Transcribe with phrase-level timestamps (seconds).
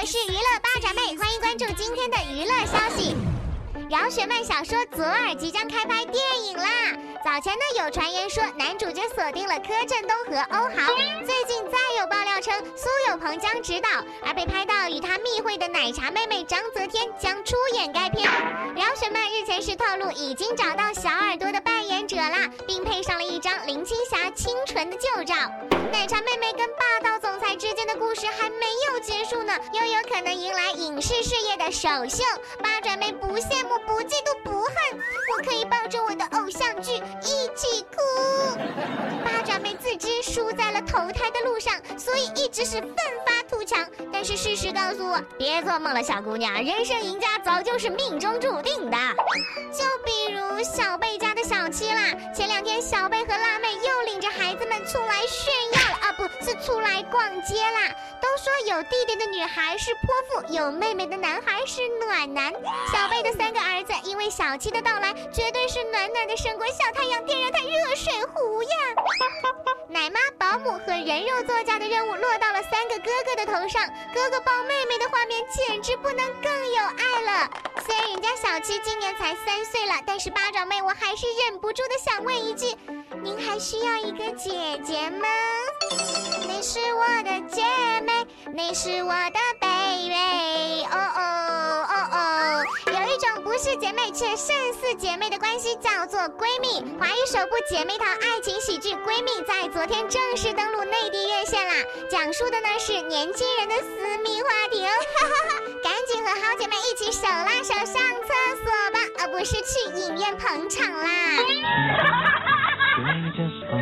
[0.00, 3.16] 我是娱乐八爪妹，欢迎关注今天的娱乐消息。
[3.90, 6.94] 饶雪漫小说《左耳》即将开拍电影啦！
[7.24, 10.94] 早前呢有传言说男主角锁定了柯震东和欧豪，
[11.26, 13.88] 最近再有爆料称苏有朋将执导，
[14.24, 18.24] 而被拍到与他密会的奶茶妹妹章泽天将出演该片。
[18.76, 25.34] 饶雪漫日前是透露已经找到小耳朵的扮演者啦，并配上了一张林青霞清纯的旧照。
[25.90, 27.47] 奶茶妹妹跟霸道总裁
[29.72, 32.22] 又有可能迎来影视事业的首秀。
[32.62, 33.78] 八爪妹不羡慕。
[33.88, 34.74] 不嫉妒不恨，
[35.32, 36.92] 我可以抱着我的偶像剧
[37.22, 37.96] 一起哭。
[39.24, 42.94] 八爪妹自知输在了投胎的路上，所以一直是奋
[43.26, 43.86] 发图强。
[44.12, 48.96] 但是事实告诉我，别做梦了，小姑娘，人生赢家早就是命中注定的。
[49.72, 55.67] 就比如小贝家的小七啦，前两天小贝和辣妹又领着孩子们出来炫耀，
[56.68, 57.88] 出来逛街啦。
[58.20, 62.52] 都说有弟弟的女孩是泼妇，有妹妹的男孩是暖男。
[62.92, 68.68] 小贝的三个儿子因为小七的到来，绝对是暖暖的胜过小太阳电热毯热水壶呀！
[69.88, 77.50] 奶妈、保姆和人肉作家的任务落到了三个哥哥的头上，哥哥抱妹妹的画面简直不能更有爱了。
[77.86, 82.76] 虽然人家小七今年才三岁了，但是八爪妹我还是忍不住的想问一句：
[83.22, 85.26] 您还需要一个姐姐吗？
[86.58, 87.62] 你是我的姐
[88.00, 88.10] 妹，
[88.52, 92.64] 你是我的 baby，哦哦哦哦。
[92.86, 96.80] 有一种不是姐妹却胜似姐妹的关系，叫做闺蜜。
[96.98, 101.74] 华语首部姐妹淘爱情喜剧《闺蜜》在昨天正式登陆内地院线啦，
[102.10, 105.62] 讲述的呢是年轻人的私密话题哦，哈哈哈！
[105.84, 108.34] 赶紧和好姐妹一起手拉手上厕
[108.64, 111.08] 所吧，而不是去影院捧场啦。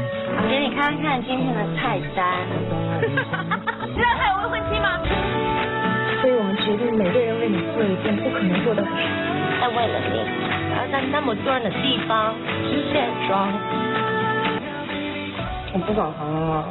[0.86, 2.46] 看看今天的菜单。
[3.02, 5.02] 知道他有未婚妻吗？
[6.20, 8.88] 所以我们决定每个人为你做一件不可能做的事。
[9.60, 10.22] 但为了你，
[10.70, 12.32] 我要在那么多人的地方
[12.70, 13.52] 卸妆。
[15.74, 16.68] 我不搞黄了。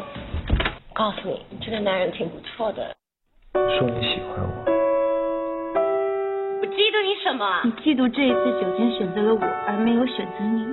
[0.93, 2.95] 告诉你，这个男人挺不错的。
[3.51, 4.63] 说你喜欢我。
[6.61, 7.59] 我嫉妒你什么？
[7.65, 10.65] 你嫉妒这一次酒精选择了我，而没有选择你。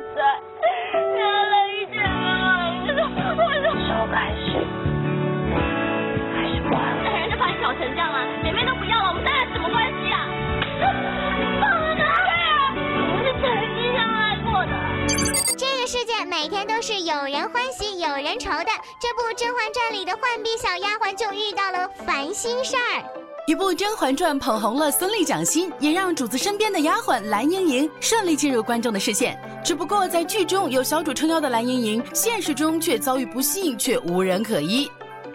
[16.83, 18.67] 是有人欢喜有人愁的。
[18.99, 23.05] 这部《甄嬛传》里的浣碧小丫鬟就遇到了烦心事儿。
[23.47, 29.39] 一部《甄嬛传》捧红了孙俪蒋欣，也让主子身边的丫鬟蓝盈莹顺利进入观众的视线。
[29.65, 34.91] 只不过在剧中有小主撑腰的蓝盈莹，现实中却遭遇不幸，却无人可依。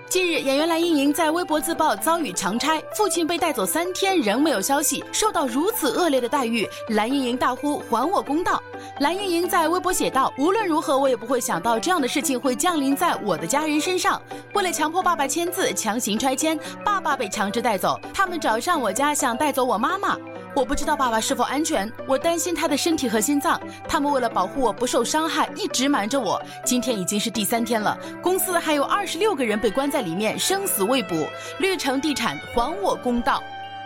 [0.10, 8.64] 近日，演员蓝盈莹在微博自曝遭遇强拆，父亲被带走三天仍没有消息，受到如此恶劣的待遇，蓝盈莹大呼还我公道。
[9.02, 14.22] 蓝盈莹在微博写道：“无论如何，我也不会想到这样的事情会降临在我的家人身上。
[14.54, 20.18] 为了强迫爸爸签字，强行拆迁，爸爸被强制带走，他们找上我家想带走我妈妈。
[20.58, 23.62] 我不知道爸爸是否安全，我担心他的身体和心脏。
[23.88, 26.42] 他们为了保护我不受伤害，一直瞒着我。
[26.66, 31.28] 今天已经是第三天了，公司还有二十六个人被关在里面，生死未卜。
[31.60, 33.40] 绿城地产还我公道。”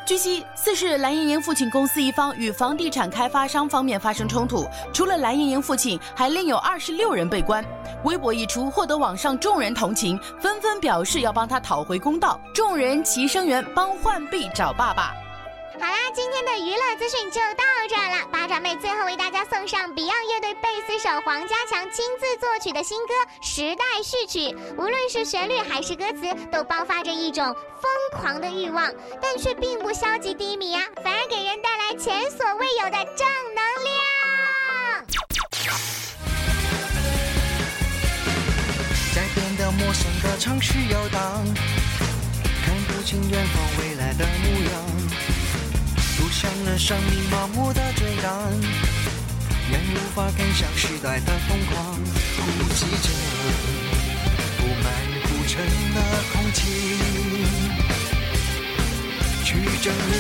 [0.08, 7.62] 据悉，四是蓝盈莹父亲公司一方与房地产开发商方面发生冲突，除了蓝盈莹父亲，还另有二十六人被关。
[8.06, 12.40] 微博一出，获得网上众人同情，纷纷表示要帮他讨回公道。
[12.54, 15.14] 众人齐声援，帮浣碧找爸爸。
[15.82, 18.28] 好啦，今天的娱乐资讯就到这儿了。
[18.32, 27.44] 八爪妹最后为大家送上 Beyond 乐队贝斯手黄家强亲自作曲的新歌《时代序曲》，无论是旋律还是歌词，都爆发着一种
[27.82, 33.96] 疯狂的欲望，但却并不消极低迷啊，反而给人带来前所未有的正能量。
[39.16, 41.44] 在变得陌生的城市游荡，
[42.64, 44.86] 看不清远方未来的模样。
[46.18, 48.32] 不想让生命盲目的追赶，
[49.72, 51.96] 仍无法跟上时代的疯狂，
[52.38, 52.42] 呼
[52.74, 53.10] 吸着
[54.58, 54.86] 布满
[55.24, 55.54] 浮尘
[55.96, 55.98] 的
[56.34, 56.60] 空气，
[59.44, 59.50] 去
[59.82, 60.14] 证明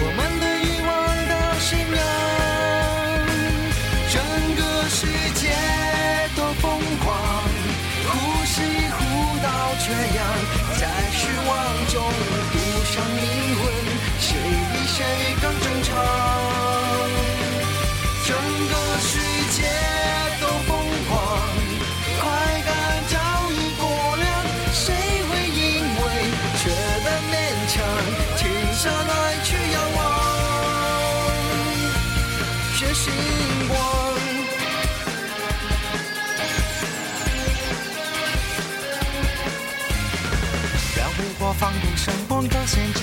[0.00, 0.92] 我们对欲望
[1.28, 1.98] 的信仰。
[4.10, 4.14] 整
[4.56, 5.42] 个世界
[6.36, 6.62] 多疯
[7.02, 7.06] 狂，
[8.06, 8.12] 呼
[8.46, 8.54] 吸
[8.90, 8.98] 呼
[9.42, 9.46] 到
[9.80, 9.84] 缺
[10.16, 10.18] 氧，
[10.78, 10.82] 在
[11.12, 11.50] 失望
[11.88, 11.94] 中
[12.52, 12.54] 赌
[12.92, 13.22] 上灵
[13.56, 13.83] 魂。
[14.86, 15.04] 谁
[15.40, 15.94] 更正常？
[18.26, 19.10] 整个世
[19.50, 19.58] 界
[20.40, 20.68] 都疯
[21.08, 21.12] 狂，
[22.20, 22.22] 快
[22.64, 22.68] 感
[23.08, 23.12] 早
[23.50, 23.82] 已过
[24.16, 24.24] 量。
[24.72, 24.82] 谁
[25.28, 25.60] 会因
[25.96, 26.02] 为
[26.58, 27.32] 缺了勉
[27.68, 27.74] 强
[28.38, 28.42] 停
[28.74, 29.98] 下来，去仰望，
[32.76, 33.04] 去星
[33.68, 33.72] 光？
[40.96, 41.10] 要为
[41.40, 43.02] 我放电，闪光的陷阱。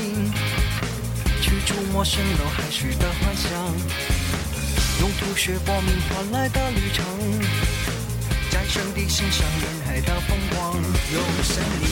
[1.72, 3.50] 触摸蜃楼海虚的幻想，
[5.00, 7.06] 用吐血搏命换来的旅程，
[8.50, 11.88] 在圣地欣赏人海的风光，用生命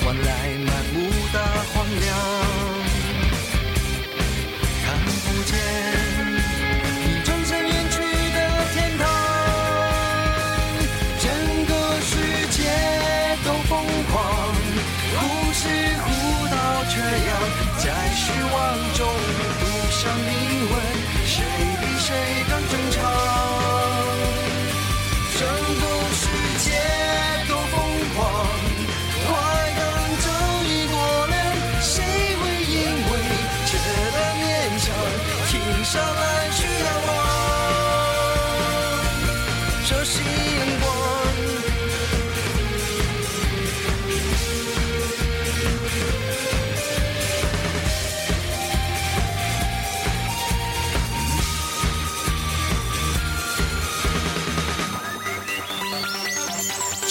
[0.00, 1.38] 换来满目的
[20.70, 20.72] 问，
[21.26, 21.34] 谁
[21.80, 22.08] 比谁
[22.48, 22.96] 更正常？
[25.36, 25.40] 整
[25.80, 25.82] 个
[26.14, 26.22] 世
[26.64, 26.66] 界
[27.48, 27.72] 都疯
[28.14, 28.18] 狂，
[29.26, 29.28] 快
[29.76, 29.80] 感
[30.20, 30.26] 早
[30.64, 30.94] 已过
[31.26, 31.34] 量，
[31.80, 31.92] 谁
[32.36, 32.74] 会因
[33.10, 33.12] 为
[33.66, 33.72] 觉
[34.14, 34.42] 得勉
[34.80, 34.84] 强
[35.48, 35.52] 停
[35.84, 36.22] 下来
[36.56, 37.10] 去仰望
[39.86, 40.14] 这星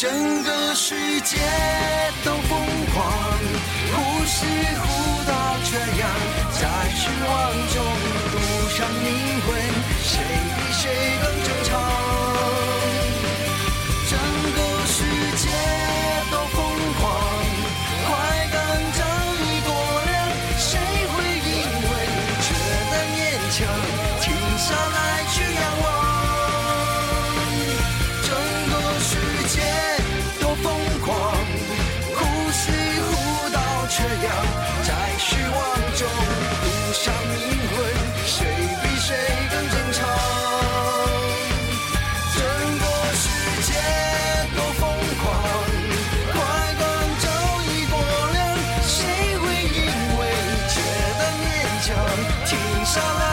[0.04, 1.38] 整个世界
[2.26, 2.60] 都疯
[2.94, 3.08] 狂，
[3.96, 4.44] 忽是
[4.82, 6.10] 忽到缺氧，
[6.52, 7.32] 在失望
[7.70, 7.82] 中
[8.30, 8.36] 赌
[8.68, 9.08] 上灵
[9.48, 9.56] 魂，
[10.04, 10.20] 谁
[10.58, 10.82] 比谁
[11.24, 11.72] 更正常？
[14.10, 14.20] 整
[14.52, 14.98] 个世
[15.38, 15.48] 界
[16.30, 16.60] 都疯
[17.00, 17.02] 狂，
[18.06, 18.12] 快
[18.52, 18.60] 感
[18.92, 19.00] 早
[19.40, 19.72] 已过
[20.04, 20.12] 量，
[20.58, 20.70] 谁
[21.14, 21.92] 会因为
[22.44, 22.52] 觉
[22.92, 23.16] 得勉
[23.56, 23.56] 强
[24.20, 26.03] 停下来去仰望？
[37.04, 37.36] 赌上灵
[37.68, 37.76] 魂，
[38.26, 38.46] 谁
[38.82, 39.14] 比谁
[39.52, 40.08] 更坚强？
[42.34, 42.40] 整
[42.80, 42.84] 个
[43.14, 43.24] 世
[43.64, 43.70] 界
[44.56, 44.82] 都疯
[45.22, 45.26] 狂，
[46.32, 46.36] 快
[46.80, 46.82] 感
[47.20, 47.26] 早
[47.66, 47.94] 已过
[48.32, 48.40] 量，
[48.84, 48.96] 谁
[49.38, 49.78] 会因
[50.18, 50.22] 为
[50.70, 50.76] 觉
[51.20, 51.46] 得勉
[51.84, 51.92] 强
[52.46, 52.52] 停
[52.86, 53.33] 下来。